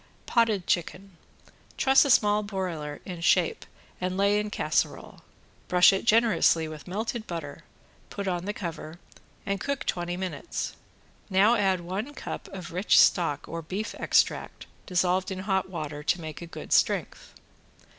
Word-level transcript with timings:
~POTTED 0.25 0.65
CHICKEN~ 0.65 1.15
Truss 1.77 2.05
a 2.05 2.09
small 2.09 2.41
broiler 2.41 3.01
in 3.05 3.21
shape 3.21 3.67
and 4.01 4.17
lay 4.17 4.39
in 4.39 4.49
casserole. 4.49 5.21
Brush 5.67 5.93
it 5.93 6.05
generously 6.05 6.67
with 6.67 6.87
melted 6.87 7.27
butter, 7.27 7.65
put 8.09 8.27
on 8.27 8.45
the 8.45 8.51
cover, 8.53 8.97
and 9.45 9.59
cook 9.59 9.85
twenty 9.85 10.17
minutes. 10.17 10.75
Now 11.29 11.53
add 11.53 11.81
one 11.81 12.15
cup 12.15 12.47
of 12.47 12.71
rich 12.71 12.99
stock 12.99 13.47
or 13.47 13.61
beef 13.61 13.93
extract 13.99 14.65
dissolved 14.87 15.29
in 15.29 15.37
hot 15.41 15.69
water 15.69 16.01
to 16.01 16.19
make 16.19 16.41
a 16.41 16.47
good 16.47 16.73
strength. 16.73 17.35